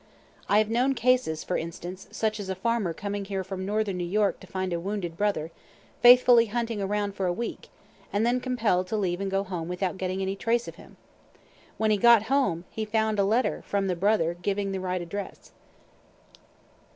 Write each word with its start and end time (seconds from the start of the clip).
I 0.49 0.57
have 0.57 0.71
known 0.71 0.95
cases, 0.95 1.43
for 1.43 1.55
instance 1.59 2.07
such 2.09 2.39
as 2.39 2.49
a 2.49 2.55
farmer 2.55 2.91
coming 2.91 3.25
here 3.25 3.43
from 3.43 3.67
northern 3.67 3.97
New 3.97 4.03
York 4.03 4.39
to 4.39 4.47
find 4.47 4.73
a 4.73 4.79
wounded 4.79 5.15
brother, 5.15 5.51
faithfully 6.01 6.47
hunting 6.47 6.79
round 6.87 7.13
for 7.13 7.27
a 7.27 7.31
week, 7.31 7.69
and 8.11 8.25
then 8.25 8.39
compell'd 8.41 8.87
to 8.87 8.97
leave 8.97 9.21
and 9.21 9.29
go 9.29 9.43
home 9.43 9.67
without 9.67 9.99
getting 9.99 10.19
any 10.23 10.35
trace 10.35 10.67
of 10.67 10.73
him. 10.81 10.97
When 11.77 11.91
he 11.91 11.97
got 11.97 12.23
home 12.33 12.65
he 12.71 12.83
found 12.83 13.19
a 13.19 13.23
letter 13.23 13.61
from 13.67 13.85
the 13.85 13.95
brother 13.95 14.33
giving 14.41 14.71
the 14.71 14.79
right 14.79 15.03
address. 15.03 15.51